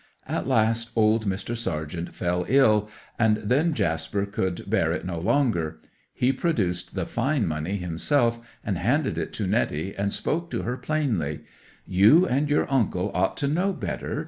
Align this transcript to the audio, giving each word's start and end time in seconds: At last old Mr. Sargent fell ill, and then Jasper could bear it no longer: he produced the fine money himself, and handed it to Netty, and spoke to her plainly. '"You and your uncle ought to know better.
At 0.25 0.47
last 0.47 0.89
old 0.95 1.27
Mr. 1.27 1.55
Sargent 1.55 2.15
fell 2.15 2.43
ill, 2.49 2.89
and 3.19 3.37
then 3.37 3.75
Jasper 3.75 4.25
could 4.25 4.67
bear 4.67 4.91
it 4.91 5.05
no 5.05 5.19
longer: 5.19 5.79
he 6.11 6.33
produced 6.33 6.95
the 6.95 7.05
fine 7.05 7.45
money 7.45 7.75
himself, 7.75 8.39
and 8.63 8.79
handed 8.79 9.19
it 9.19 9.31
to 9.33 9.45
Netty, 9.45 9.95
and 9.95 10.11
spoke 10.11 10.49
to 10.49 10.63
her 10.63 10.75
plainly. 10.77 11.41
'"You 11.85 12.25
and 12.25 12.49
your 12.49 12.65
uncle 12.73 13.11
ought 13.13 13.37
to 13.37 13.47
know 13.47 13.73
better. 13.73 14.19